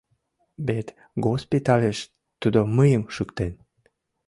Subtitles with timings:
[0.67, 0.87] Вет
[1.25, 1.99] госпитальыш
[2.41, 3.53] тудо мыйым шуктен...